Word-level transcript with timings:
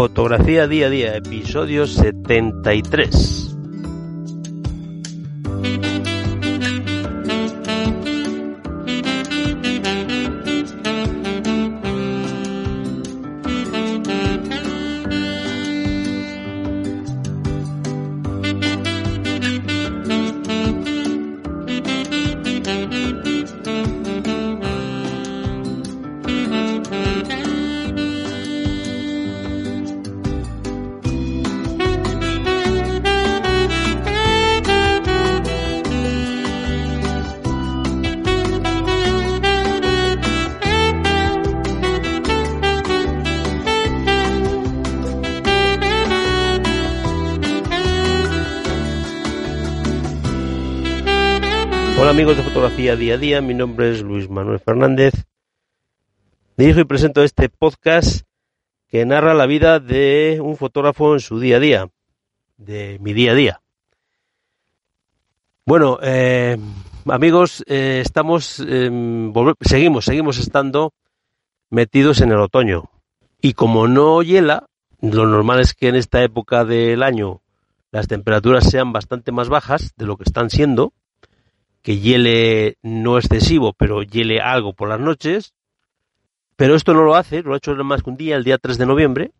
Fotografía 0.00 0.66
día 0.66 0.86
a 0.86 0.88
día, 0.88 1.14
episodio 1.14 1.86
73. 1.86 3.49
Amigos 52.10 52.36
de 52.36 52.42
Fotografía 52.42 52.96
Día 52.96 53.14
a 53.14 53.18
Día, 53.18 53.40
mi 53.40 53.54
nombre 53.54 53.92
es 53.92 54.02
Luis 54.02 54.28
Manuel 54.28 54.58
Fernández. 54.58 55.14
Dirijo 56.56 56.80
y 56.80 56.84
presento 56.84 57.22
este 57.22 57.48
podcast 57.48 58.22
que 58.88 59.06
narra 59.06 59.32
la 59.32 59.46
vida 59.46 59.78
de 59.78 60.40
un 60.42 60.56
fotógrafo 60.56 61.14
en 61.14 61.20
su 61.20 61.38
día 61.38 61.58
a 61.58 61.60
día, 61.60 61.88
de 62.56 62.98
mi 63.00 63.12
día 63.12 63.30
a 63.30 63.34
día. 63.36 63.60
Bueno, 65.64 66.00
eh, 66.02 66.58
amigos, 67.06 67.62
eh, 67.68 68.00
estamos, 68.04 68.58
eh, 68.66 68.90
seguimos, 69.60 70.04
seguimos 70.04 70.38
estando 70.38 70.92
metidos 71.68 72.20
en 72.22 72.32
el 72.32 72.40
otoño. 72.40 72.90
Y 73.40 73.52
como 73.52 73.86
no 73.86 74.20
hiela, 74.22 74.66
lo 75.00 75.28
normal 75.28 75.60
es 75.60 75.74
que 75.74 75.86
en 75.86 75.94
esta 75.94 76.24
época 76.24 76.64
del 76.64 77.04
año 77.04 77.40
las 77.92 78.08
temperaturas 78.08 78.68
sean 78.68 78.92
bastante 78.92 79.30
más 79.30 79.48
bajas 79.48 79.92
de 79.96 80.06
lo 80.06 80.16
que 80.16 80.24
están 80.24 80.50
siendo 80.50 80.92
que 81.82 81.98
hiele 81.98 82.76
no 82.82 83.18
excesivo, 83.18 83.72
pero 83.72 84.02
hiele 84.02 84.40
algo 84.40 84.72
por 84.72 84.88
las 84.88 85.00
noches, 85.00 85.54
pero 86.56 86.74
esto 86.74 86.92
no 86.92 87.02
lo 87.02 87.14
hace, 87.14 87.42
lo 87.42 87.54
ha 87.54 87.56
hecho 87.56 87.74
más 87.76 88.02
que 88.02 88.10
un 88.10 88.16
día, 88.16 88.36
el 88.36 88.44
día 88.44 88.58
3 88.58 88.78
de 88.78 88.86
noviembre, 88.86 89.32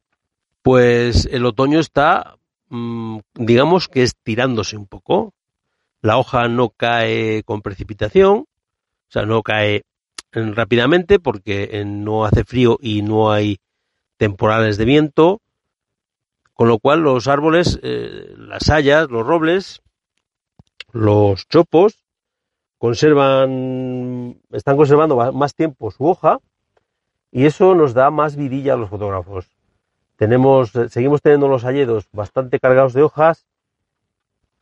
pues 0.62 1.28
el 1.30 1.44
otoño 1.44 1.78
está, 1.78 2.36
mm, 2.68 3.18
digamos 3.34 3.88
que 3.88 4.02
estirándose 4.02 4.76
un 4.76 4.86
poco. 4.86 5.34
La 6.02 6.16
hoja 6.16 6.48
no 6.48 6.70
cae 6.70 7.42
con 7.44 7.60
precipitación, 7.60 8.38
o 8.38 9.12
sea, 9.12 9.26
no 9.26 9.42
cae 9.42 9.82
rápidamente 10.32 11.18
porque 11.18 11.82
no 11.84 12.24
hace 12.24 12.44
frío 12.44 12.78
y 12.80 13.02
no 13.02 13.32
hay 13.32 13.58
temporales 14.16 14.78
de 14.78 14.84
viento, 14.84 15.40
con 16.54 16.68
lo 16.68 16.78
cual 16.78 17.00
los 17.00 17.26
árboles, 17.26 17.78
eh, 17.82 18.34
las 18.36 18.70
hayas, 18.70 19.10
los 19.10 19.26
robles, 19.26 19.82
los 20.92 21.48
chopos, 21.48 22.04
conservan, 22.80 24.40
están 24.52 24.78
conservando 24.78 25.32
más 25.34 25.54
tiempo 25.54 25.90
su 25.90 26.06
hoja 26.06 26.40
y 27.30 27.44
eso 27.44 27.74
nos 27.74 27.92
da 27.92 28.10
más 28.10 28.36
vidilla 28.36 28.72
a 28.72 28.76
los 28.78 28.88
fotógrafos. 28.88 29.50
Tenemos, 30.16 30.72
seguimos 30.88 31.20
teniendo 31.20 31.46
los 31.46 31.66
hayedos 31.66 32.08
bastante 32.10 32.58
cargados 32.58 32.94
de 32.94 33.02
hojas 33.02 33.46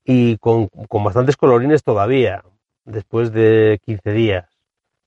y 0.04 0.36
con, 0.38 0.66
con 0.66 1.04
bastantes 1.04 1.36
colorines 1.36 1.84
todavía, 1.84 2.42
después 2.84 3.32
de 3.32 3.80
15 3.84 4.12
días. 4.12 4.46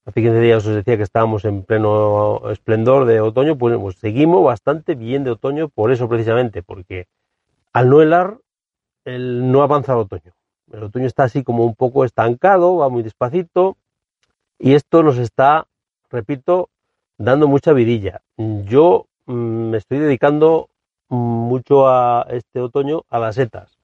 Hace 0.05 0.21
15 0.21 0.39
días 0.39 0.65
os 0.65 0.75
decía 0.75 0.95
que 0.95 1.03
estábamos 1.03 1.43
en 1.43 1.63
pleno 1.63 2.49
esplendor 2.49 3.05
de 3.05 3.19
otoño, 3.19 3.57
pues, 3.57 3.77
pues 3.77 3.97
seguimos 3.97 4.41
bastante 4.45 4.95
bien 4.95 5.25
de 5.25 5.31
otoño 5.31 5.67
por 5.67 5.91
eso 5.91 6.07
precisamente, 6.07 6.63
porque 6.63 7.07
al 7.73 7.89
no 7.89 8.01
helar, 8.01 8.37
el 9.03 9.51
no 9.51 9.63
avanza 9.63 9.91
el 9.91 9.99
otoño. 9.99 10.31
El 10.71 10.83
otoño 10.83 11.05
está 11.05 11.23
así 11.23 11.43
como 11.43 11.65
un 11.65 11.75
poco 11.75 12.05
estancado, 12.05 12.77
va 12.77 12.89
muy 12.89 13.03
despacito 13.03 13.77
y 14.57 14.73
esto 14.73 15.03
nos 15.03 15.17
está, 15.17 15.67
repito, 16.09 16.69
dando 17.17 17.47
mucha 17.47 17.73
vidilla. 17.73 18.21
Yo 18.37 19.07
mm, 19.25 19.33
me 19.69 19.77
estoy 19.77 19.99
dedicando 19.99 20.69
mucho 21.09 21.89
a 21.89 22.25
este 22.29 22.61
otoño 22.61 23.03
a 23.09 23.19
las 23.19 23.35
setas 23.35 23.77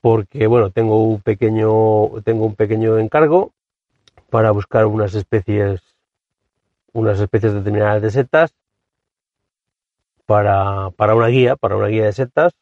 porque 0.00 0.46
bueno 0.46 0.70
tengo 0.70 1.02
un 1.02 1.20
pequeño 1.20 2.20
tengo 2.24 2.44
un 2.46 2.54
pequeño 2.56 2.98
encargo 2.98 3.52
para 4.30 4.50
buscar 4.50 4.86
unas 4.86 5.14
especies 5.14 5.80
unas 6.92 7.20
especies 7.20 7.54
determinadas 7.54 8.02
de 8.02 8.10
setas 8.10 8.54
para, 10.26 10.90
para 10.90 11.14
una 11.14 11.28
guía 11.28 11.54
para 11.54 11.76
una 11.76 11.86
guía 11.86 12.04
de 12.04 12.12
setas 12.12 12.52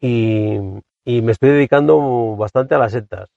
y, 0.00 0.58
y 1.04 1.22
me 1.22 1.32
estoy 1.32 1.50
dedicando 1.50 2.36
bastante 2.36 2.74
a 2.74 2.78
las 2.78 2.92
setas. 2.92 3.28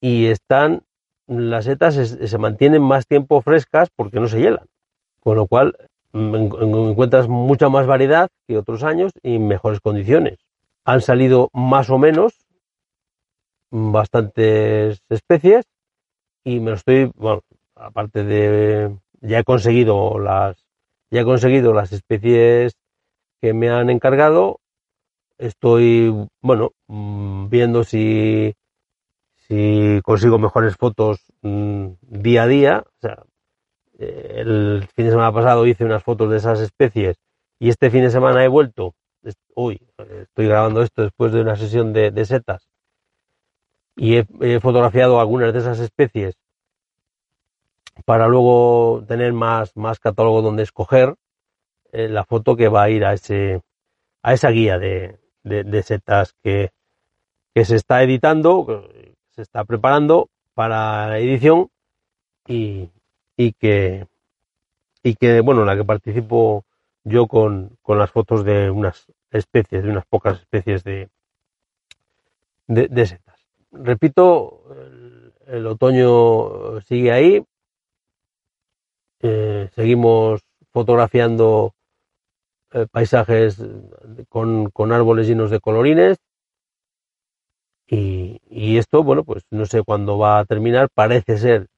Y 0.00 0.26
están, 0.26 0.82
las 1.26 1.64
setas 1.64 1.94
se, 1.94 2.38
mantienen 2.38 2.82
más 2.82 3.06
tiempo 3.06 3.40
frescas 3.40 3.88
porque 3.94 4.20
no 4.20 4.28
se 4.28 4.40
hielan. 4.40 4.66
Con 5.20 5.36
lo 5.36 5.46
cual 5.46 5.76
mm, 6.12 6.34
encuentras 6.34 7.28
mucha 7.28 7.68
más 7.68 7.86
variedad 7.86 8.28
que 8.46 8.58
otros 8.58 8.82
años 8.82 9.12
y 9.22 9.38
mejores 9.38 9.80
condiciones. 9.80 10.38
Han 10.84 11.00
salido 11.00 11.48
más 11.52 11.90
o 11.90 11.98
menos 11.98 12.34
bastantes 13.70 15.02
especies 15.08 15.64
y 16.44 16.60
me 16.60 16.70
lo 16.70 16.76
estoy, 16.76 17.10
bueno, 17.14 17.42
aparte 17.74 18.24
de, 18.24 18.96
ya 19.20 19.38
he 19.38 19.44
conseguido 19.44 20.18
las, 20.18 20.56
ya 21.10 21.20
he 21.20 21.24
conseguido 21.24 21.72
las 21.72 21.92
especies 21.92 22.74
que 23.40 23.54
me 23.54 23.70
han 23.70 23.90
encargado 23.90 24.58
estoy, 25.38 26.12
bueno, 26.40 26.72
mm, 26.88 27.48
viendo 27.48 27.84
si, 27.84 28.54
si 29.48 30.00
consigo 30.02 30.38
mejores 30.38 30.76
fotos 30.76 31.20
mm, 31.42 31.88
día 32.00 32.44
a 32.44 32.46
día. 32.46 32.84
Eh, 33.98 34.34
el 34.38 34.88
fin 34.94 35.06
de 35.06 35.10
semana 35.10 35.32
pasado 35.32 35.66
hice 35.66 35.84
unas 35.84 36.02
fotos 36.02 36.30
de 36.30 36.38
esas 36.38 36.60
especies 36.60 37.16
y 37.58 37.68
este 37.68 37.90
fin 37.90 38.02
de 38.02 38.10
semana 38.10 38.44
he 38.44 38.48
vuelto. 38.48 38.94
Uy, 39.54 39.80
estoy 40.22 40.48
grabando 40.48 40.82
esto 40.82 41.02
después 41.02 41.32
de 41.32 41.42
una 41.42 41.56
sesión 41.56 41.92
de, 41.92 42.24
setas 42.24 42.68
y 43.94 44.16
he, 44.16 44.60
fotografiado 44.60 45.20
algunas 45.20 45.52
de 45.52 45.60
esas 45.60 45.78
especies 45.78 46.36
para 48.04 48.26
luego 48.26 49.04
tener 49.06 49.32
más, 49.32 49.76
más 49.76 50.00
catálogo 50.00 50.42
donde 50.42 50.62
escoger 50.62 51.14
eh, 51.92 52.08
la 52.08 52.24
foto 52.24 52.56
que 52.56 52.68
va 52.68 52.84
a 52.84 52.90
ir 52.90 53.04
a 53.04 53.12
ese 53.12 53.60
a 54.22 54.32
esa 54.32 54.50
guía 54.50 54.78
de, 54.78 55.18
de, 55.42 55.82
setas 55.82 56.34
que, 56.42 56.70
que, 57.54 57.64
se 57.64 57.76
está 57.76 58.02
editando, 58.02 58.88
se 59.30 59.42
está 59.42 59.64
preparando 59.64 60.28
para 60.54 61.08
la 61.08 61.18
edición 61.18 61.70
y, 62.46 62.90
y 63.36 63.52
que 63.52 64.06
y 65.02 65.14
que 65.14 65.40
bueno, 65.40 65.62
en 65.62 65.66
la 65.66 65.76
que 65.76 65.84
participo 65.84 66.64
yo 67.04 67.26
con, 67.26 67.76
con, 67.82 67.98
las 67.98 68.10
fotos 68.10 68.44
de 68.44 68.70
unas 68.70 69.06
especies, 69.30 69.82
de 69.82 69.90
unas 69.90 70.06
pocas 70.06 70.38
especies 70.38 70.84
de, 70.84 71.08
de, 72.68 73.06
setas. 73.06 73.40
Repito, 73.72 74.62
el, 75.46 75.66
otoño 75.66 76.80
sigue 76.82 77.10
ahí, 77.10 77.44
eh, 79.20 79.68
seguimos 79.74 80.42
fotografiando 80.72 81.74
eh, 82.72 82.86
paisajes 82.90 83.62
con, 84.28 84.70
con, 84.70 84.92
árboles 84.92 85.26
llenos 85.26 85.50
de 85.50 85.60
colorines. 85.60 86.18
Y, 87.86 88.40
y, 88.48 88.78
esto, 88.78 89.02
bueno, 89.02 89.24
pues 89.24 89.44
no 89.50 89.66
sé 89.66 89.82
cuándo 89.82 90.18
va 90.18 90.38
a 90.38 90.44
terminar. 90.44 90.88
Parece 90.94 91.36
ser 91.38 91.68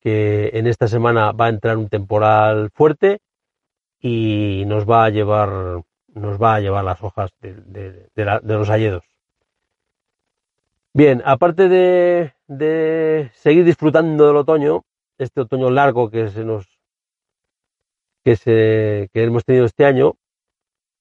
que 0.00 0.50
en 0.54 0.66
esta 0.66 0.88
semana 0.88 1.32
va 1.32 1.46
a 1.46 1.50
entrar 1.50 1.76
un 1.76 1.88
temporal 1.88 2.70
fuerte 2.72 3.20
y 4.00 4.64
nos 4.66 4.88
va 4.88 5.04
a 5.04 5.10
llevar, 5.10 5.82
nos 6.14 6.40
va 6.40 6.54
a 6.54 6.60
llevar 6.60 6.84
las 6.84 7.02
hojas 7.02 7.30
de, 7.40 8.08
de, 8.14 8.40
los 8.42 8.70
hayedos. 8.70 9.02
Bien, 10.94 11.22
aparte 11.24 11.68
de, 11.68 12.32
de 12.46 13.30
seguir 13.34 13.64
disfrutando 13.64 14.28
del 14.28 14.36
otoño, 14.36 14.84
este 15.18 15.40
otoño 15.40 15.70
largo 15.70 16.10
que 16.10 16.30
se 16.30 16.44
nos 16.44 16.75
que, 18.34 19.08
hemos 19.14 19.44
tenido 19.44 19.64
este 19.64 19.84
año, 19.84 20.16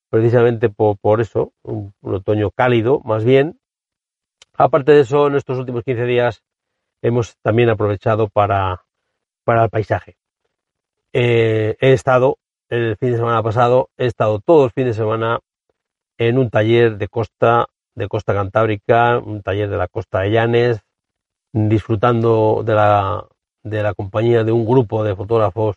precisamente 0.09 0.69
por, 0.69 1.21
eso, 1.21 1.53
un, 1.63 1.93
otoño 2.01 2.51
cálido 2.51 3.01
más 3.03 3.23
bien. 3.23 3.59
Aparte 4.53 4.91
de 4.91 5.01
eso, 5.01 5.27
en 5.27 5.35
estos 5.35 5.57
últimos 5.57 5.83
15 5.83 6.05
días 6.05 6.43
hemos 7.01 7.37
también 7.41 7.69
aprovechado 7.69 8.29
para, 8.29 8.85
para 9.43 9.63
el 9.65 9.69
paisaje. 9.69 10.17
Eh, 11.13 11.75
he 11.79 11.93
estado 11.93 12.37
el 12.69 12.97
fin 12.97 13.11
de 13.11 13.17
semana 13.17 13.43
pasado 13.43 13.89
he 13.95 14.05
estado 14.05 14.39
todo 14.39 14.65
el 14.65 14.71
fin 14.71 14.85
de 14.85 14.93
semana 14.93 15.39
en 16.17 16.37
un 16.37 16.49
taller 16.49 16.97
de 16.97 17.07
costa, 17.07 17.67
de 17.93 18.07
costa 18.07 18.33
cantábrica, 18.33 19.19
un 19.19 19.41
taller 19.41 19.69
de 19.69 19.77
la 19.77 19.87
costa 19.87 20.21
de 20.21 20.31
Llanes, 20.31 20.81
disfrutando 21.51 22.63
de 22.65 22.73
la, 22.73 23.27
de 23.63 23.83
la 23.83 23.93
compañía 23.93 24.43
de 24.43 24.51
un 24.51 24.65
grupo 24.65 25.03
de 25.03 25.15
fotógrafos 25.15 25.75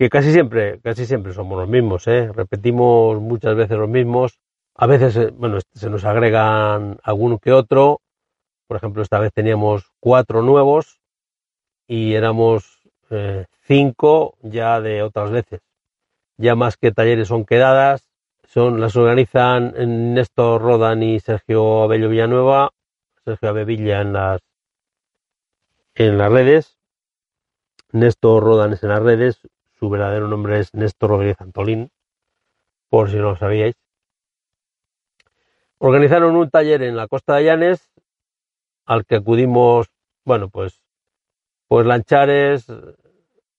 que 0.00 0.08
casi 0.08 0.32
siempre, 0.32 0.80
casi 0.80 1.04
siempre 1.04 1.34
somos 1.34 1.58
los 1.58 1.68
mismos, 1.68 2.06
¿eh? 2.08 2.32
repetimos 2.32 3.20
muchas 3.20 3.54
veces 3.54 3.76
los 3.76 3.88
mismos, 3.90 4.40
a 4.74 4.86
veces, 4.86 5.14
eh, 5.16 5.30
bueno, 5.30 5.58
se 5.74 5.90
nos 5.90 6.06
agregan 6.06 6.98
alguno 7.02 7.38
que 7.38 7.52
otro, 7.52 8.00
por 8.66 8.78
ejemplo, 8.78 9.02
esta 9.02 9.18
vez 9.18 9.30
teníamos 9.34 9.92
cuatro 10.00 10.40
nuevos 10.40 11.02
y 11.86 12.14
éramos 12.14 12.80
eh, 13.10 13.44
cinco 13.66 14.38
ya 14.40 14.80
de 14.80 15.02
otras 15.02 15.30
veces. 15.32 15.60
Ya 16.38 16.54
más 16.54 16.78
que 16.78 16.92
talleres 16.92 17.28
son 17.28 17.44
quedadas, 17.44 18.08
son, 18.44 18.80
las 18.80 18.96
organizan 18.96 20.14
Néstor 20.14 20.62
Rodan 20.62 21.02
y 21.02 21.20
Sergio 21.20 21.82
Abello 21.82 22.08
Villanueva, 22.08 22.70
Sergio 23.22 23.50
Abevilla 23.50 24.00
en 24.00 24.14
las, 24.14 24.40
en 25.94 26.16
las 26.16 26.32
redes, 26.32 26.78
Néstor 27.92 28.42
Rodan 28.42 28.72
es 28.72 28.82
en 28.82 28.88
las 28.88 29.02
redes, 29.02 29.42
su 29.80 29.88
verdadero 29.88 30.28
nombre 30.28 30.60
es 30.60 30.74
Néstor 30.74 31.10
Rodríguez 31.10 31.40
Antolín, 31.40 31.90
por 32.90 33.10
si 33.10 33.16
no 33.16 33.30
lo 33.30 33.36
sabíais. 33.36 33.74
Organizaron 35.78 36.36
un 36.36 36.50
taller 36.50 36.82
en 36.82 36.96
la 36.96 37.08
costa 37.08 37.36
de 37.36 37.44
Llanes 37.44 37.90
al 38.84 39.06
que 39.06 39.16
acudimos, 39.16 39.86
bueno, 40.26 40.50
pues, 40.50 40.82
pues 41.66 41.86
Lanchares, 41.86 42.66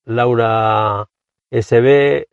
Laura 0.03 1.07
SB, 1.50 2.27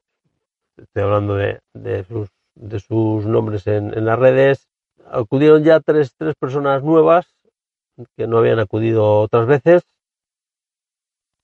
estoy 0.76 1.02
hablando 1.02 1.36
de, 1.36 1.60
sus, 2.06 3.24
nombres 3.24 3.66
en, 3.66 3.96
en, 3.96 4.04
las 4.04 4.18
redes, 4.18 4.68
acudieron 5.10 5.64
ya 5.64 5.80
tres, 5.80 6.14
tres 6.14 6.34
personas 6.34 6.82
nuevas 6.82 7.34
que 8.16 8.26
no 8.26 8.38
habían 8.38 8.58
acudido 8.58 9.20
otras 9.20 9.46
veces 9.46 9.82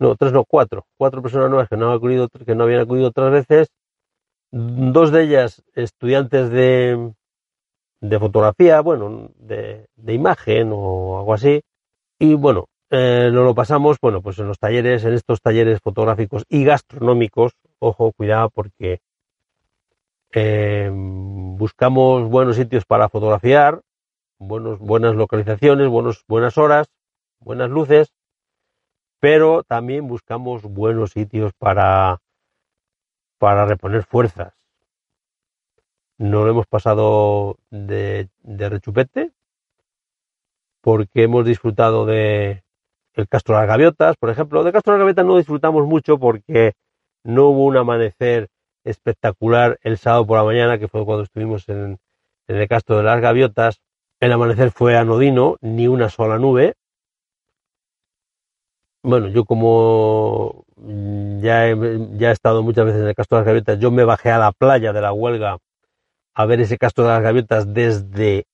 no, 0.05 0.17
tres 0.17 0.33
no, 0.33 0.45
cuatro, 0.45 0.87
cuatro 0.97 1.23
personas 1.23 1.49
nuevas 1.49 1.69
que 1.69 1.77
no, 1.77 1.89
han 1.91 1.97
acudido, 1.97 2.29
que 2.29 2.55
no 2.55 2.65
habían 2.65 2.81
acudido 2.81 3.09
otras 3.09 3.33
veces, 3.33 3.69
dos 4.51 5.11
de 5.11 5.23
ellas 5.25 5.63
estudiantes 5.75 6.51
de, 6.51 7.13
de 8.01 8.19
fotografía, 8.19 8.81
bueno, 8.81 9.31
de, 9.37 9.87
de, 9.97 10.13
imagen 10.13 10.71
o 10.73 11.19
algo 11.19 11.35
así, 11.35 11.63
y 12.19 12.35
bueno, 12.35 12.67
eh, 12.91 13.31
lo 13.33 13.55
pasamos, 13.55 13.97
bueno, 14.01 14.21
pues 14.23 14.39
en 14.39 14.47
los 14.47 14.59
talleres, 14.59 15.05
en 15.05 15.15
estos 15.15 15.41
talleres 15.41 15.81
fotográficos 15.81 16.45
y 16.49 16.65
gastronómicos, 16.65 17.55
ojo, 17.79 18.13
cuidado 18.13 18.51
porque 18.51 19.01
eh, 20.33 20.91
buscamos 20.93 22.29
buenos 22.29 22.57
sitios 22.57 22.85
para 22.85 23.09
fotografiar, 23.09 23.81
buenos, 24.39 24.79
buenas 24.79 25.15
localizaciones, 25.15 25.89
buenos, 25.89 26.25
buenas 26.29 26.59
horas, 26.59 26.89
buenas 27.41 27.71
luces, 27.71 28.13
pero 29.25 29.63
también 29.63 30.07
buscamos 30.07 30.65
buenos 30.65 31.13
sitios 31.13 31.55
para, 31.55 32.21
para 33.39 33.65
reponer 33.65 34.03
fuerzas. 34.05 34.53
No 36.19 36.45
lo 36.45 36.51
hemos 36.51 36.67
pasado 36.67 37.57
de, 37.71 38.29
rechupete 38.43 39.33
porque 40.83 41.23
hemos 41.23 41.47
disfrutado 41.47 42.05
de 42.05 42.65
el 43.15 43.27
Castro 43.27 43.55
de 43.55 43.63
las 43.63 43.69
Gaviotas, 43.69 44.19
por 44.19 44.29
ejemplo. 44.29 44.63
De 44.63 44.73
Castro 44.73 44.93
de 44.93 44.99
las 44.99 45.05
Gaviotas 45.05 45.25
no 45.25 45.39
disfrutamos 45.39 45.87
mucho 45.87 46.19
porque 46.19 46.75
no 47.23 47.49
hubo 47.49 47.65
un 47.65 47.79
amanecer 47.79 48.51
espectacular 48.85 49.79
el 49.85 49.97
sábado 49.97 50.27
por 50.27 50.37
la 50.37 50.45
mañana, 50.45 50.79
que 50.79 50.87
fue 50.87 51.03
cuando 51.07 51.23
estuvimos 51.23 51.67
en, 51.71 51.99
en 52.47 52.57
el 52.57 52.69
Castro 52.69 52.99
de 52.99 53.05
las 53.05 53.23
Gaviotas. 53.23 53.81
El 54.21 54.33
amanecer 54.33 54.71
fue 54.71 54.99
anodino, 54.99 55.57
ni 55.63 55.89
una 55.89 56.11
sola 56.11 56.39
nube, 56.39 56.75
bueno, 59.05 59.29
yo 59.29 59.45
como 59.45 60.65
ya 61.41 61.69
he, 61.69 61.77
ya 62.17 62.31
he 62.31 62.33
estado 62.33 62.63
muchas 62.63 62.87
veces 62.87 63.03
en 63.03 63.09
el 63.09 63.15
Castro 63.15 63.37
de 63.37 63.43
las 63.43 63.47
Gaviotas, 63.47 63.79
yo 63.79 63.91
me 63.91 64.05
bajé 64.05 64.31
a 64.31 64.39
la 64.39 64.53
playa 64.53 64.93
de 64.95 65.01
la 65.03 65.13
Huelga 65.13 65.59
a 66.35 66.47
ver 66.47 66.61
ese 66.63 66.79
Castro 66.79 67.05
de 67.05 67.11
las 67.11 67.23
Gaviotas 67.23 67.73
desde 67.75 68.47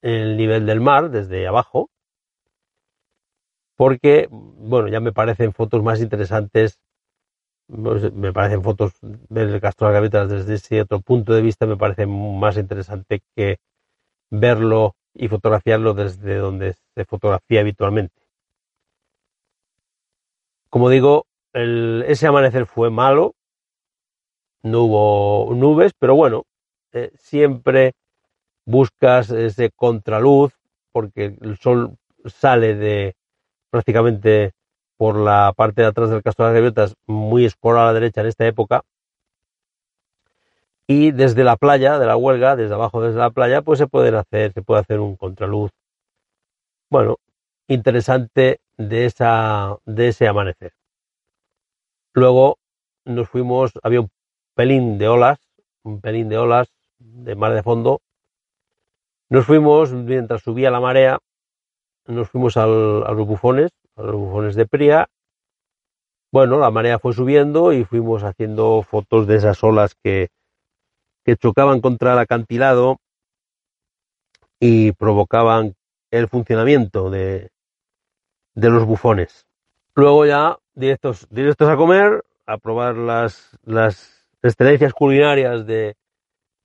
el 0.00 0.36
nivel 0.36 0.66
del 0.66 0.80
mar, 0.80 1.10
desde 1.10 1.48
abajo, 1.48 1.90
porque, 3.76 4.28
bueno, 4.30 4.88
ya 4.88 5.00
me 5.00 5.12
parecen 5.12 5.52
fotos 5.52 5.82
más 5.82 6.00
interesantes, 6.00 6.78
me 7.68 8.32
parecen 8.32 8.62
fotos 8.62 8.92
ver 9.02 9.48
el 9.48 9.60
Castro 9.60 9.88
de 9.88 9.92
las 9.92 9.96
Gaviotas 9.96 10.28
desde 10.30 10.54
ese 10.54 10.80
otro 10.82 11.00
punto 11.00 11.32
de 11.34 11.42
vista, 11.42 11.66
me 11.66 11.76
parece 11.76 12.06
más 12.06 12.56
interesante 12.56 13.20
que 13.34 13.58
verlo 14.30 14.94
y 15.12 15.26
fotografiarlo 15.26 15.92
desde 15.94 16.36
donde 16.36 16.74
se 16.94 17.04
fotografía 17.04 17.60
habitualmente. 17.60 18.17
Como 20.70 20.90
digo, 20.90 21.26
ese 21.52 22.26
amanecer 22.26 22.66
fue 22.66 22.90
malo, 22.90 23.34
no 24.62 24.82
hubo 24.82 25.54
nubes, 25.54 25.92
pero 25.98 26.14
bueno, 26.14 26.44
eh, 26.92 27.10
siempre 27.16 27.94
buscas 28.66 29.30
ese 29.30 29.70
contraluz 29.70 30.52
porque 30.92 31.36
el 31.40 31.56
sol 31.58 31.96
sale 32.26 32.74
de 32.74 33.14
prácticamente 33.70 34.52
por 34.98 35.16
la 35.16 35.52
parte 35.56 35.82
de 35.82 35.88
atrás 35.88 36.10
del 36.10 36.22
Castro 36.22 36.44
de 36.44 36.50
las 36.52 36.56
Gaviotas, 36.56 36.94
muy 37.06 37.44
escuro 37.44 37.80
a 37.80 37.86
la 37.86 37.92
derecha 37.94 38.20
en 38.20 38.26
esta 38.26 38.46
época. 38.46 38.82
Y 40.86 41.12
desde 41.12 41.44
la 41.44 41.56
playa, 41.56 41.98
de 41.98 42.06
la 42.06 42.16
huelga, 42.16 42.56
desde 42.56 42.74
abajo 42.74 43.02
desde 43.02 43.18
la 43.18 43.30
playa, 43.30 43.62
pues 43.62 43.78
se 43.78 43.86
puede 43.86 44.16
hacer, 44.16 44.52
se 44.52 44.62
puede 44.62 44.80
hacer 44.80 45.00
un 45.00 45.16
contraluz. 45.16 45.70
Bueno, 46.90 47.16
interesante 47.68 48.60
de, 48.76 49.04
esa, 49.04 49.76
de 49.84 50.08
ese 50.08 50.26
amanecer. 50.26 50.72
Luego 52.14 52.58
nos 53.04 53.28
fuimos, 53.28 53.72
había 53.82 54.00
un 54.00 54.10
pelín 54.54 54.98
de 54.98 55.08
olas, 55.08 55.38
un 55.84 56.00
pelín 56.00 56.28
de 56.28 56.38
olas 56.38 56.68
de 56.98 57.34
mar 57.36 57.52
de 57.52 57.62
fondo. 57.62 58.00
Nos 59.30 59.44
fuimos, 59.44 59.92
mientras 59.92 60.42
subía 60.42 60.70
la 60.70 60.80
marea, 60.80 61.18
nos 62.06 62.30
fuimos 62.30 62.56
a 62.56 62.66
los 62.66 63.26
bufones, 63.26 63.70
a 63.96 64.02
los 64.02 64.16
bufones 64.16 64.56
de 64.56 64.66
Pría. 64.66 65.08
Bueno, 66.32 66.58
la 66.58 66.70
marea 66.70 66.98
fue 66.98 67.12
subiendo 67.12 67.72
y 67.72 67.84
fuimos 67.84 68.22
haciendo 68.22 68.82
fotos 68.82 69.26
de 69.26 69.36
esas 69.36 69.62
olas 69.62 69.94
que, 70.02 70.28
que 71.24 71.36
chocaban 71.36 71.80
contra 71.80 72.14
el 72.14 72.18
acantilado 72.18 72.96
y 74.58 74.92
provocaban 74.92 75.74
el 76.10 76.28
funcionamiento 76.28 77.10
de, 77.10 77.50
de 78.58 78.70
los 78.70 78.84
bufones. 78.84 79.46
Luego 79.94 80.26
ya 80.26 80.58
directos, 80.74 81.28
directos 81.30 81.68
a 81.68 81.76
comer, 81.76 82.24
a 82.44 82.58
probar 82.58 82.96
las, 82.96 83.56
las 83.64 84.26
excelencias 84.42 84.92
culinarias 84.92 85.64
de, 85.64 85.96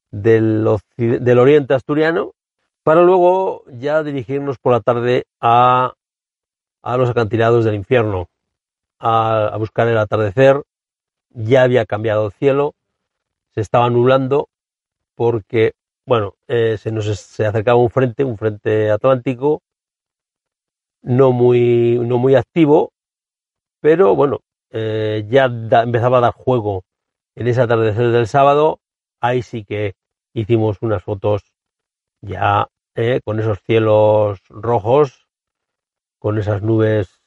del, 0.10 0.68
del 0.98 1.40
oriente 1.40 1.76
asturiano, 1.76 2.34
para 2.82 3.04
luego 3.04 3.64
ya 3.68 4.02
dirigirnos 4.02 4.58
por 4.58 4.74
la 4.74 4.82
tarde 4.82 5.26
a, 5.40 5.94
a 6.82 6.98
los 6.98 7.10
acantilados 7.10 7.64
del 7.64 7.76
infierno, 7.76 8.28
a, 8.98 9.48
a, 9.48 9.58
buscar 9.58 9.88
el 9.88 9.98
atardecer. 9.98 10.64
Ya 11.30 11.64
había 11.64 11.86
cambiado 11.86 12.28
el 12.28 12.32
cielo, 12.32 12.74
se 13.54 13.62
estaba 13.62 13.90
nublando 13.90 14.50
porque, 15.16 15.74
bueno, 16.06 16.36
eh, 16.48 16.78
se 16.80 16.92
nos 16.92 17.06
se 17.06 17.46
acercaba 17.46 17.80
un 17.80 17.90
frente, 17.90 18.24
un 18.24 18.38
frente 18.38 18.90
atlántico, 18.90 19.62
no 21.04 21.32
muy, 21.32 22.00
no 22.00 22.18
muy 22.18 22.36
activo, 22.36 22.92
pero 23.82 24.16
bueno, 24.16 24.40
eh, 24.72 25.26
ya 25.30 25.46
empezaba 25.46 26.18
a 26.18 26.22
dar 26.22 26.34
juego 26.34 26.84
en 27.36 27.48
ese 27.48 27.62
atardecer 27.62 28.12
del 28.12 28.28
sábado. 28.28 28.80
Ahí 29.22 29.42
sí 29.42 29.64
que 29.66 29.94
hicimos 30.34 30.78
unas 30.82 31.04
fotos 31.04 31.44
ya 32.22 32.68
eh, 32.96 33.22
con 33.24 33.40
esos 33.40 33.62
cielos 33.64 34.40
rojos, 34.50 35.28
con 36.20 36.38
esas 36.38 36.62
nubes, 36.62 37.22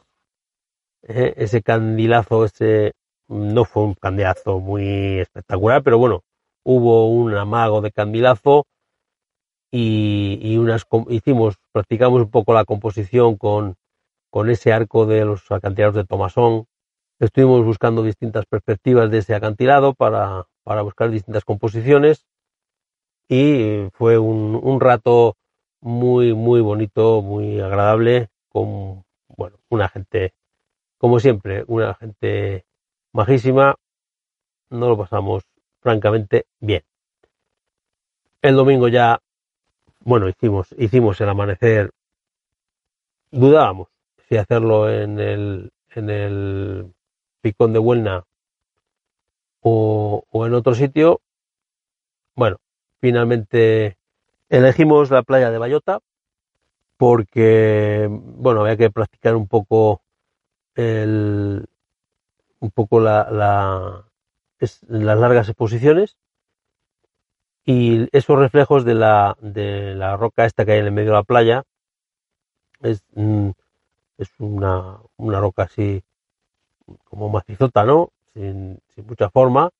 eh, 1.02 1.34
ese 1.36 1.62
candilazo, 1.62 2.44
ese 2.44 2.94
no 3.28 3.64
fue 3.64 3.84
un 3.84 3.94
candilazo 3.94 4.58
muy 4.60 5.20
espectacular, 5.20 5.82
pero 5.82 5.98
bueno, 5.98 6.22
hubo 6.64 7.10
un 7.10 7.34
amago 7.34 7.80
de 7.80 7.92
candilazo 7.92 8.66
y, 9.70 10.56
unas 10.58 10.86
hicimos, 11.08 11.56
practicamos 11.72 12.22
un 12.22 12.30
poco 12.30 12.54
la 12.54 12.64
composición 12.64 13.36
con, 13.36 13.76
con 14.30 14.50
ese 14.50 14.72
arco 14.72 15.06
de 15.06 15.24
los 15.24 15.50
acantilados 15.50 15.96
de 15.96 16.04
Tomasón. 16.04 16.66
Estuvimos 17.18 17.64
buscando 17.64 18.02
distintas 18.02 18.46
perspectivas 18.46 19.10
de 19.10 19.18
ese 19.18 19.34
acantilado 19.34 19.94
para, 19.94 20.46
para 20.64 20.82
buscar 20.82 21.10
distintas 21.10 21.44
composiciones 21.44 22.26
y 23.28 23.88
fue 23.92 24.18
un, 24.18 24.60
un, 24.62 24.80
rato 24.80 25.36
muy, 25.80 26.34
muy 26.34 26.60
bonito, 26.60 27.22
muy 27.22 27.60
agradable, 27.60 28.28
con 28.48 29.04
bueno, 29.28 29.58
una 29.68 29.88
gente, 29.88 30.34
como 30.98 31.18
siempre, 31.20 31.64
una 31.66 31.94
gente 31.94 32.66
majísima. 33.12 33.76
No 34.70 34.88
lo 34.88 34.98
pasamos 34.98 35.44
francamente 35.80 36.46
bien. 36.60 36.82
El 38.42 38.54
domingo 38.54 38.88
ya, 38.88 39.20
bueno, 40.06 40.28
hicimos, 40.28 40.68
hicimos 40.78 41.20
el 41.20 41.28
amanecer, 41.28 41.90
dudábamos 43.32 43.88
si 44.28 44.36
hacerlo 44.36 44.88
en 44.88 45.18
el, 45.18 45.72
en 45.90 46.10
el 46.10 46.94
Picón 47.40 47.72
de 47.72 47.80
Huelna 47.80 48.24
o, 49.62 50.22
o 50.30 50.46
en 50.46 50.54
otro 50.54 50.76
sitio. 50.76 51.20
Bueno, 52.36 52.58
finalmente 53.00 53.96
elegimos 54.48 55.10
la 55.10 55.24
playa 55.24 55.50
de 55.50 55.58
Bayota 55.58 55.98
porque, 56.96 58.06
bueno, 58.08 58.60
había 58.60 58.76
que 58.76 58.90
practicar 58.90 59.34
un 59.34 59.48
poco 59.48 60.02
el, 60.76 61.66
un 62.60 62.70
poco 62.70 63.00
la, 63.00 63.28
la, 63.32 64.04
las 64.60 65.18
largas 65.18 65.48
exposiciones 65.48 66.16
y 67.66 68.08
esos 68.16 68.38
reflejos 68.38 68.84
de 68.84 68.94
la, 68.94 69.36
de 69.40 69.96
la 69.96 70.16
roca 70.16 70.44
esta 70.46 70.64
que 70.64 70.72
hay 70.72 70.78
en 70.78 70.86
el 70.86 70.92
medio 70.92 71.10
de 71.10 71.16
la 71.16 71.24
playa 71.24 71.64
es, 72.80 73.02
mm, 73.14 73.50
es 74.18 74.30
una, 74.38 74.98
una 75.16 75.40
roca 75.40 75.64
así 75.64 76.04
como 77.04 77.28
macizota, 77.28 77.84
¿no? 77.84 78.10
Sin, 78.32 78.78
sin, 78.94 79.06
mucha 79.08 79.30
forma, 79.30 79.70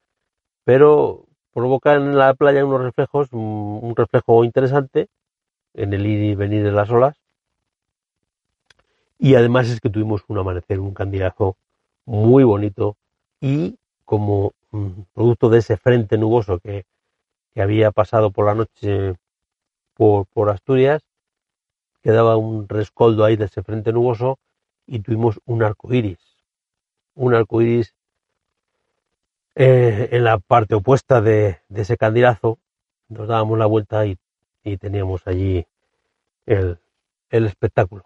pero 0.64 1.26
provoca 1.55 1.95
en 1.95 2.19
la 2.19 2.35
playa 2.35 2.64
unos 2.64 2.83
reflejos, 2.83 3.33
un, 3.33 3.78
un 3.81 3.95
reflejo 3.95 4.43
interesante 4.43 5.09
en 5.75 5.95
el 5.95 6.07
ir 6.07 6.25
y 6.25 6.35
venir 6.35 6.64
de 6.64 6.73
las 6.73 6.90
olas. 6.90 7.16
Y 9.16 9.37
además 9.37 9.69
es 9.69 9.81
que 9.81 9.90
tuvimos 9.90 10.25
un 10.26 10.38
amanecer, 10.38 10.81
un 10.81 10.93
candidato 10.93 11.57
muy 12.05 12.43
bonito 12.43 12.97
y 13.40 13.78
como 14.05 14.52
mm, 14.73 15.02
producto 15.14 15.49
de 15.49 15.59
ese 15.61 15.76
frente 15.76 16.19
nuboso 16.19 16.59
que, 16.59 16.85
que 17.57 17.63
había 17.63 17.91
pasado 17.91 18.33
por 18.33 18.45
la 18.45 18.55
noche 18.55 19.15
por, 19.95 20.51
Asturias, 20.51 21.03
quedaba 22.03 22.37
un 22.37 22.69
rescoldo 22.69 23.25
ahí 23.25 23.37
de 23.37 23.47
ese 23.47 23.63
frente 23.63 23.95
nuboso 23.95 24.39
y 24.87 25.01
tuvimos 25.01 25.41
un 25.47 25.63
arco 25.63 25.91
iris. 25.95 26.19
Un 27.15 27.35
arco 27.35 27.63
iris 27.63 27.95
eh, 29.55 30.11
en 30.13 30.25
la 30.25 30.37
parte 30.39 30.75
opuesta 30.75 31.23
de, 31.23 31.63
ese 31.75 31.97
candidazo. 31.97 32.59
Nos 33.09 33.27
dábamos 33.27 33.59
la 33.59 33.65
vuelta 33.65 34.05
y, 34.05 34.19
y 34.63 34.77
teníamos 34.77 35.27
allí 35.27 35.67
el, 36.45 36.79
el 37.31 37.47
espectáculo. 37.47 38.05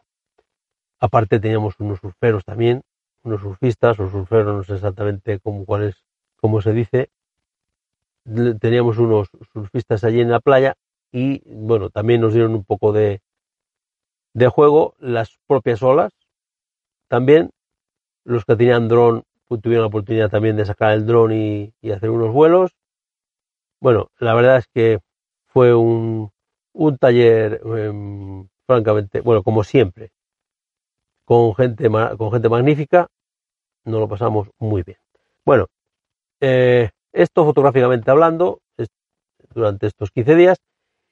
Aparte 1.00 1.40
teníamos 1.40 1.74
unos 1.80 1.98
surferos 1.98 2.44
también 2.44 2.84
unos 3.24 3.40
surfistas 3.40 3.98
o 3.98 4.08
surferos, 4.08 4.56
no 4.56 4.62
sé 4.62 4.74
exactamente 4.74 5.40
cómo, 5.40 5.64
cuál 5.64 5.88
es, 5.88 6.04
cómo 6.36 6.62
se 6.62 6.72
dice. 6.72 7.10
Teníamos 8.60 8.98
unos 8.98 9.28
surfistas 9.52 10.04
allí 10.04 10.20
en 10.20 10.30
la 10.30 10.40
playa 10.40 10.74
y 11.12 11.42
bueno, 11.46 11.90
también 11.90 12.20
nos 12.20 12.32
dieron 12.32 12.54
un 12.54 12.64
poco 12.64 12.92
de, 12.92 13.20
de 14.34 14.48
juego 14.48 14.94
las 14.98 15.38
propias 15.46 15.82
olas. 15.82 16.12
También 17.08 17.50
los 18.24 18.44
que 18.44 18.56
tenían 18.56 18.88
dron 18.88 19.24
pues, 19.48 19.60
tuvieron 19.60 19.82
la 19.82 19.88
oportunidad 19.88 20.30
también 20.30 20.56
de 20.56 20.64
sacar 20.64 20.92
el 20.92 21.06
dron 21.06 21.32
y, 21.32 21.72
hacer 21.90 22.10
unos 22.10 22.32
vuelos. 22.32 22.70
Bueno, 23.80 24.10
la 24.18 24.34
verdad 24.34 24.58
es 24.58 24.68
que 24.68 25.00
fue 25.46 25.74
un, 25.74 26.30
un 26.72 26.98
taller, 26.98 27.60
eh, 27.76 28.44
francamente, 28.66 29.20
bueno, 29.22 29.42
como 29.42 29.64
siempre, 29.64 30.12
con 31.24 31.54
gente, 31.54 31.88
con 32.16 32.30
gente 32.30 32.48
magnífica, 32.48 33.08
nos 33.84 34.00
lo 34.00 34.08
pasamos 34.08 34.48
muy 34.58 34.82
bien. 34.82 34.98
Bueno, 35.44 35.66
eh, 36.40 36.90
esto 37.12 37.44
fotográficamente 37.44 38.10
hablando, 38.10 38.60
durante 39.54 39.86
estos 39.86 40.10
15 40.10 40.34
días, 40.36 40.58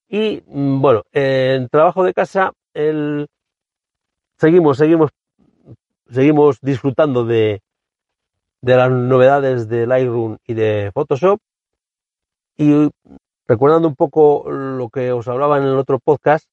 y 0.08 0.42
mm, 0.46 0.80
bueno, 0.80 1.02
en 1.12 1.68
trabajo 1.68 2.04
de 2.04 2.14
casa, 2.14 2.52
seguimos, 4.36 4.78
seguimos, 4.78 5.10
seguimos 6.10 6.60
disfrutando 6.60 7.24
de, 7.24 7.62
de 8.60 8.76
las 8.76 8.90
novedades 8.90 9.68
de 9.68 9.86
Lightroom 9.86 10.38
y 10.46 10.54
de 10.54 10.90
Photoshop, 10.94 11.40
y 12.56 12.88
recordando 13.46 13.88
un 13.88 13.96
poco 13.96 14.50
lo 14.50 14.88
que 14.88 15.12
os 15.12 15.28
hablaba 15.28 15.58
en 15.58 15.64
el 15.64 15.76
otro 15.76 15.98
podcast, 15.98 16.48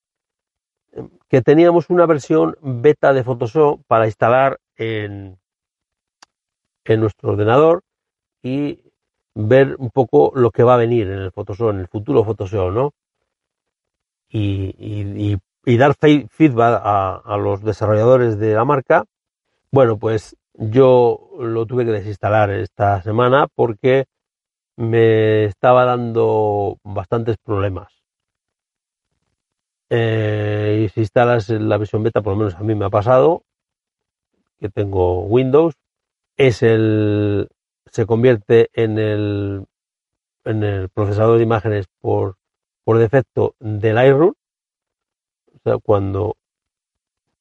que 1.28 1.42
teníamos 1.42 1.90
una 1.90 2.06
versión 2.06 2.58
beta 2.62 3.12
de 3.12 3.24
Photoshop 3.24 3.82
para 3.88 4.06
instalar 4.06 4.60
en, 4.78 5.38
en 6.86 7.00
nuestro 7.00 7.32
ordenador 7.32 7.82
y 8.42 8.80
ver 9.36 9.76
un 9.78 9.92
poco 9.92 10.32
lo 10.36 10.52
que 10.52 10.64
va 10.64 10.76
a 10.76 10.78
venir 10.78 11.08
en 11.08 11.20
el 11.20 11.32
Photoshop, 11.32 11.72
en 11.72 11.80
el 11.82 11.88
futuro 11.88 12.24
Photoshop, 12.24 12.72
¿no? 12.72 12.94
Y, 14.30 14.74
y, 15.66 15.78
dar 15.78 15.96
feedback 15.96 16.82
a, 16.84 17.22
a, 17.24 17.38
los 17.38 17.64
desarrolladores 17.64 18.40
de 18.40 18.54
la 18.54 18.66
marca. 18.66 19.06
Bueno, 19.72 19.98
pues 19.98 20.36
yo 20.54 21.30
lo 21.40 21.66
tuve 21.66 21.86
que 21.86 21.92
desinstalar 21.92 22.50
esta 22.52 23.02
semana 23.02 23.48
porque 23.54 24.06
me 24.78 25.46
estaba 25.46 25.86
dando 25.86 26.78
bastantes 26.84 27.38
problemas. 27.38 27.96
Eh, 29.90 30.86
y 30.86 30.90
si 30.90 31.02
instalas 31.02 31.50
la 31.50 31.78
versión 31.78 32.04
beta, 32.04 32.22
por 32.22 32.34
lo 32.34 32.40
menos 32.40 32.56
a 32.56 32.64
mí 32.64 32.76
me 32.76 32.86
ha 32.86 32.90
pasado, 32.90 33.44
que 34.60 34.70
tengo 34.70 35.22
Windows, 35.26 35.76
es 36.38 36.64
el 36.64 37.50
se 37.96 38.06
convierte 38.06 38.70
en 38.74 39.00
el 39.00 39.66
en 40.44 40.64
el 40.64 40.90
procesador 40.90 41.38
de 41.38 41.44
imágenes 41.44 41.86
por, 42.02 42.36
por 42.84 42.98
defecto 42.98 43.56
del 43.60 43.96
Lightroom. 43.96 44.34
O 45.54 45.60
sea, 45.64 45.78
cuando 45.78 46.36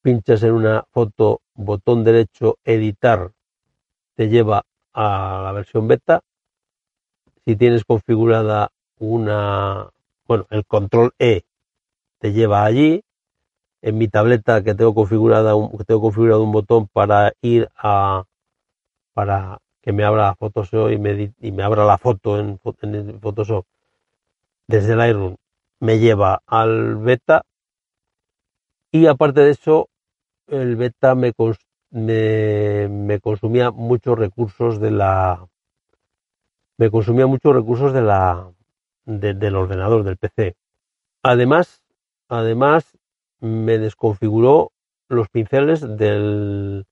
pinchas 0.01 0.43
en 0.43 0.53
una 0.53 0.85
foto, 0.91 1.41
botón 1.55 2.05
derecho, 2.05 2.57
editar, 2.63 3.33
te 4.15 4.29
lleva 4.29 4.63
a 4.93 5.41
la 5.43 5.51
versión 5.51 5.89
beta. 5.89 6.21
Si 7.43 7.57
tienes 7.57 7.83
configurada 7.83 8.71
una, 8.97 9.89
bueno, 10.25 10.47
el 10.51 10.65
control 10.65 11.11
E 11.19 11.43
te 12.19 12.31
lleva 12.31 12.63
allí. 12.63 13.03
En 13.81 13.97
mi 13.97 14.07
tableta 14.07 14.63
que 14.63 14.73
tengo 14.73 14.95
configurada 14.95 15.51
que 15.77 15.83
tengo 15.83 15.99
configurado 15.99 16.43
un 16.43 16.53
botón 16.53 16.87
para 16.87 17.33
ir 17.41 17.69
a 17.75 18.23
para 19.13 19.59
que 19.85 19.93
me 19.93 20.03
abra 20.03 20.35
Photoshop 20.35 20.91
y 20.91 20.97
me, 20.97 21.33
y 21.39 21.51
me 21.53 21.63
abra 21.63 21.85
la 21.85 21.97
foto 21.97 22.37
en, 22.39 22.59
en 22.81 23.21
Photoshop 23.21 23.65
desde 24.67 24.95
Lightroom 24.95 25.37
me 25.79 25.99
lleva 25.99 26.41
al 26.47 26.97
beta. 26.97 27.43
Y 28.91 29.05
aparte 29.05 29.41
de 29.41 29.51
eso 29.51 29.87
el 30.47 30.75
beta 30.75 31.15
me, 31.15 31.33
me, 31.91 32.87
me 32.89 33.19
consumía 33.19 33.71
muchos 33.71 34.17
recursos 34.17 34.79
de 34.79 34.91
la 34.91 35.47
me 36.77 36.89
consumía 36.89 37.27
muchos 37.27 37.53
recursos 37.53 37.93
de 37.93 38.01
la 38.01 38.51
de, 39.05 39.33
del 39.33 39.55
ordenador 39.55 40.03
del 40.03 40.17
PC 40.17 40.55
además 41.23 41.81
Además, 42.27 42.97
me 43.39 43.77
desconfiguró 43.77 44.71
los 45.09 45.29
pinceles 45.29 45.81
del, 45.81 46.85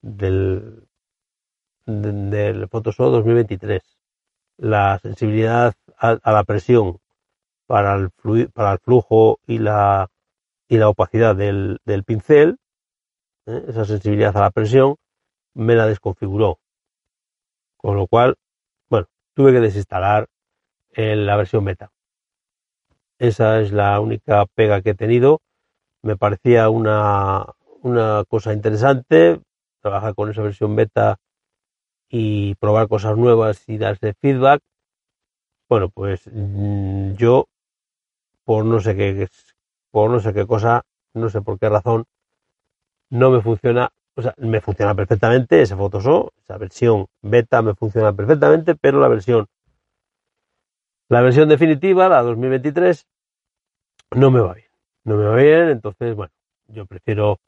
del, 0.00 0.86
del 1.90 2.68
Photoshop 2.68 3.12
2023. 3.12 3.82
La 4.58 4.98
sensibilidad 4.98 5.74
a, 5.98 6.18
la 6.24 6.44
presión 6.44 6.98
para 7.66 7.94
el, 7.94 8.10
para 8.52 8.72
el 8.72 8.78
flujo 8.78 9.38
y 9.46 9.58
la, 9.58 10.08
y 10.68 10.76
la 10.76 10.88
opacidad 10.88 11.34
del, 11.34 11.80
pincel, 12.06 12.58
¿eh? 13.46 13.64
esa 13.68 13.84
sensibilidad 13.84 14.36
a 14.36 14.40
la 14.40 14.50
presión, 14.50 14.96
me 15.54 15.74
la 15.74 15.86
desconfiguró. 15.86 16.58
Con 17.76 17.96
lo 17.96 18.06
cual, 18.06 18.36
bueno, 18.88 19.08
tuve 19.34 19.52
que 19.52 19.60
desinstalar 19.60 20.28
la 20.94 21.36
versión 21.36 21.64
beta. 21.64 21.90
Esa 23.18 23.60
es 23.60 23.72
la 23.72 24.00
única 24.00 24.46
pega 24.46 24.82
que 24.82 24.90
he 24.90 24.94
tenido. 24.94 25.40
Me 26.02 26.16
parecía 26.16 26.68
una, 26.68 27.46
una 27.82 28.24
cosa 28.28 28.52
interesante 28.52 29.40
trabajar 29.80 30.14
con 30.14 30.30
esa 30.30 30.42
versión 30.42 30.76
beta 30.76 31.18
y 32.10 32.56
probar 32.56 32.88
cosas 32.88 33.16
nuevas 33.16 33.66
y 33.68 33.78
darse 33.78 34.14
feedback. 34.14 34.60
Bueno, 35.68 35.88
pues 35.88 36.28
mm, 36.30 37.14
yo 37.14 37.46
por 38.44 38.64
no 38.64 38.80
sé 38.80 38.96
qué 38.96 39.28
por 39.90 40.10
no 40.10 40.20
sé 40.20 40.34
qué 40.34 40.46
cosa, 40.46 40.82
no 41.14 41.30
sé 41.30 41.40
por 41.40 41.58
qué 41.58 41.68
razón, 41.68 42.04
no 43.10 43.30
me 43.30 43.40
funciona, 43.40 43.90
o 44.14 44.22
sea, 44.22 44.34
me 44.38 44.60
funciona 44.60 44.94
perfectamente 44.94 45.62
ese 45.62 45.76
Photoshop, 45.76 46.30
esa 46.42 46.58
versión 46.58 47.06
beta 47.22 47.62
me 47.62 47.74
funciona 47.74 48.12
perfectamente, 48.12 48.74
pero 48.74 49.00
la 49.00 49.08
versión 49.08 49.46
la 51.10 51.22
versión 51.22 51.48
definitiva, 51.48 52.08
la 52.08 52.22
2023, 52.22 53.04
no 54.12 54.30
me 54.30 54.38
va 54.40 54.54
bien. 54.54 54.68
No 55.02 55.16
me 55.16 55.24
va 55.24 55.34
bien, 55.34 55.68
entonces, 55.68 56.14
bueno, 56.14 56.32
yo 56.68 56.86
prefiero 56.86 57.40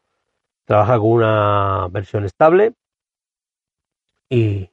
trabajar 0.64 0.98
con 0.98 1.10
una 1.10 1.86
versión 1.88 2.24
estable 2.24 2.74
y, 4.32 4.70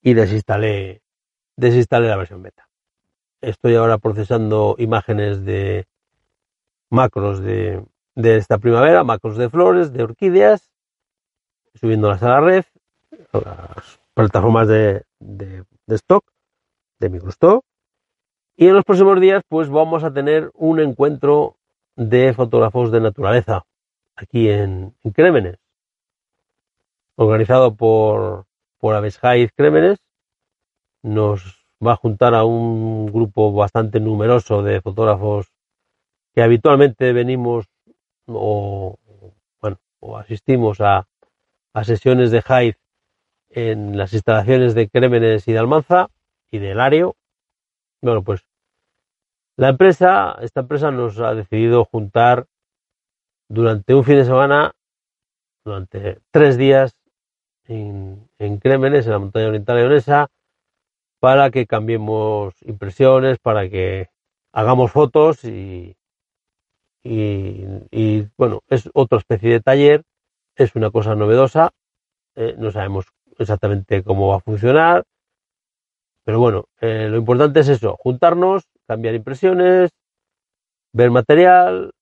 y 0.00 0.14
desinstalé 0.14 1.02
desinstalé 1.54 2.08
la 2.08 2.16
versión 2.16 2.42
beta. 2.42 2.66
Estoy 3.42 3.74
ahora 3.74 3.98
procesando 3.98 4.74
imágenes 4.78 5.44
de 5.44 5.86
macros 6.88 7.42
de, 7.42 7.84
esta 8.16 8.56
primavera, 8.56 9.04
macros 9.04 9.36
de 9.36 9.50
flores, 9.50 9.92
de 9.92 10.02
orquídeas, 10.04 10.70
subiéndolas 11.74 12.22
a 12.22 12.28
la 12.28 12.40
red, 12.40 12.64
a 13.32 13.38
las 13.38 14.00
plataformas 14.14 14.68
de, 14.68 15.04
de, 15.18 15.64
de 15.86 15.94
stock, 15.96 16.24
de 16.98 17.10
microstock. 17.10 17.64
Y 18.56 18.68
en 18.68 18.74
los 18.74 18.84
próximos 18.84 19.20
días, 19.20 19.42
pues 19.46 19.68
vamos 19.68 20.04
a 20.04 20.12
tener 20.12 20.50
un 20.54 20.80
encuentro 20.80 21.56
de 21.96 22.32
fotógrafos 22.32 22.90
de 22.90 23.00
naturaleza 23.00 23.66
aquí 24.16 24.48
en, 24.48 24.94
Crémenes, 25.14 25.58
organizado 27.16 27.74
por, 27.74 28.46
por 28.82 28.96
Aveshaiz 28.96 29.52
Crémenes. 29.56 30.00
Nos 31.04 31.64
va 31.84 31.92
a 31.92 31.96
juntar 31.96 32.34
a 32.34 32.44
un 32.44 33.06
grupo 33.06 33.52
bastante 33.52 34.00
numeroso 34.00 34.64
de 34.64 34.80
fotógrafos 34.80 35.52
que 36.34 36.42
habitualmente 36.42 37.12
venimos 37.12 37.66
o, 38.26 38.98
bueno, 39.60 39.78
o 40.00 40.18
asistimos 40.18 40.80
a, 40.80 41.06
a 41.72 41.84
sesiones 41.84 42.32
de 42.32 42.42
Hyde 42.42 42.76
en 43.50 43.96
las 43.96 44.14
instalaciones 44.14 44.74
de 44.74 44.88
Crémenes 44.88 45.46
y 45.46 45.52
de 45.52 45.58
Almanza 45.60 46.08
y 46.50 46.58
de 46.58 46.74
Lario. 46.74 47.14
Bueno, 48.02 48.24
pues 48.24 48.44
la 49.56 49.68
empresa, 49.68 50.36
esta 50.40 50.62
empresa 50.62 50.90
nos 50.90 51.20
ha 51.20 51.34
decidido 51.34 51.84
juntar 51.84 52.46
durante 53.48 53.94
un 53.94 54.02
fin 54.02 54.16
de 54.16 54.24
semana, 54.24 54.72
durante 55.64 56.18
tres 56.32 56.58
días 56.58 56.96
en, 57.72 58.28
en 58.38 58.60
en 58.62 59.10
la 59.10 59.18
montaña 59.18 59.48
oriental 59.48 59.76
leonesa, 59.76 60.28
para 61.20 61.50
que 61.50 61.66
cambiemos 61.66 62.54
impresiones, 62.62 63.38
para 63.38 63.68
que 63.68 64.08
hagamos 64.52 64.90
fotos 64.90 65.44
y, 65.44 65.96
y, 67.04 68.28
bueno, 68.36 68.60
es 68.68 68.90
otra 68.94 69.18
especie 69.18 69.50
de 69.50 69.60
taller, 69.60 70.02
es 70.56 70.74
una 70.74 70.90
cosa 70.90 71.14
novedosa, 71.14 71.70
eh, 72.34 72.54
no 72.58 72.70
sabemos 72.70 73.06
exactamente 73.38 74.02
cómo 74.02 74.28
va 74.28 74.36
a 74.36 74.40
funcionar, 74.40 75.04
pero 76.24 76.38
bueno, 76.38 76.66
eh, 76.80 77.08
lo 77.08 77.16
importante 77.16 77.60
es 77.60 77.68
eso, 77.68 77.96
juntarnos, 77.98 78.64
cambiar 78.86 79.14
impresiones, 79.14 79.90
ver 80.92 81.10
material, 81.10 81.92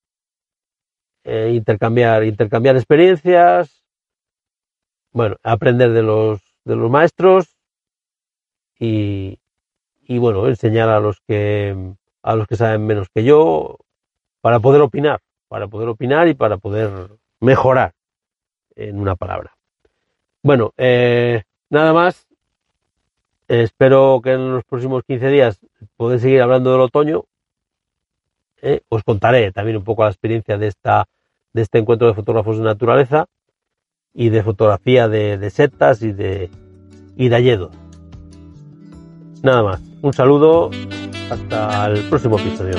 eh, 1.24 1.52
intercambiar, 1.54 2.24
intercambiar 2.24 2.76
experiencias, 2.76 3.79
bueno, 5.12 5.36
aprender 5.42 5.92
de 5.92 6.02
los, 6.02 6.40
de 6.64 6.76
los 6.76 6.90
maestros 6.90 7.56
y, 8.78 9.38
y 10.02 10.18
bueno, 10.18 10.46
enseñar 10.46 10.88
a 10.88 11.00
los 11.00 11.20
que 11.20 11.94
a 12.22 12.34
los 12.34 12.46
que 12.46 12.56
saben 12.56 12.86
menos 12.86 13.08
que 13.08 13.24
yo 13.24 13.78
para 14.40 14.60
poder 14.60 14.82
opinar, 14.82 15.20
para 15.48 15.68
poder 15.68 15.88
opinar 15.88 16.28
y 16.28 16.34
para 16.34 16.58
poder 16.58 16.90
mejorar 17.40 17.92
en 18.76 19.00
una 19.00 19.16
palabra. 19.16 19.56
Bueno, 20.42 20.72
eh, 20.76 21.42
nada 21.68 21.92
más. 21.92 22.26
Espero 23.48 24.20
que 24.22 24.30
en 24.30 24.52
los 24.52 24.64
próximos 24.64 25.02
15 25.02 25.28
días 25.28 25.58
podáis 25.96 26.22
seguir 26.22 26.40
hablando 26.40 26.70
del 26.70 26.82
otoño 26.82 27.24
¿eh? 28.62 28.82
os 28.88 29.02
contaré 29.02 29.52
también 29.52 29.76
un 29.76 29.84
poco 29.84 30.04
la 30.04 30.10
experiencia 30.10 30.58
de, 30.58 30.68
esta, 30.68 31.06
de 31.52 31.62
este 31.62 31.78
encuentro 31.78 32.08
de 32.08 32.14
fotógrafos 32.14 32.58
de 32.58 32.64
naturaleza 32.64 33.26
y 34.14 34.28
de 34.28 34.42
fotografía 34.42 35.08
de, 35.08 35.50
setas 35.50 36.02
y 36.02 36.12
de, 36.12 36.50
y 37.16 37.28
de. 37.28 37.70
Nada 39.42 39.62
más, 39.62 39.80
un 40.02 40.12
saludo, 40.12 40.70
hasta 41.30 41.86
el 41.86 42.08
próximo 42.08 42.38
episodio. 42.38 42.76